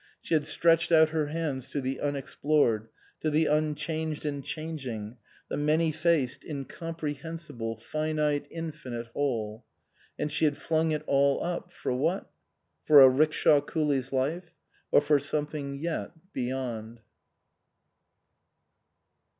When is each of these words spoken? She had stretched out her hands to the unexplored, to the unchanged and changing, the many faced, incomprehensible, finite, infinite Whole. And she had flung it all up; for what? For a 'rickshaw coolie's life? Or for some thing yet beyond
She 0.19 0.33
had 0.33 0.47
stretched 0.47 0.91
out 0.91 1.09
her 1.09 1.27
hands 1.27 1.69
to 1.69 1.79
the 1.79 1.99
unexplored, 2.01 2.87
to 3.19 3.29
the 3.29 3.45
unchanged 3.45 4.25
and 4.25 4.43
changing, 4.43 5.17
the 5.47 5.57
many 5.57 5.91
faced, 5.91 6.43
incomprehensible, 6.43 7.77
finite, 7.77 8.47
infinite 8.49 9.05
Whole. 9.13 9.63
And 10.17 10.31
she 10.31 10.45
had 10.45 10.57
flung 10.57 10.89
it 10.89 11.03
all 11.05 11.43
up; 11.43 11.71
for 11.71 11.93
what? 11.93 12.31
For 12.83 12.99
a 13.03 13.07
'rickshaw 13.09 13.61
coolie's 13.61 14.11
life? 14.11 14.55
Or 14.89 15.01
for 15.01 15.19
some 15.19 15.45
thing 15.45 15.75
yet 15.75 16.09
beyond 16.33 17.01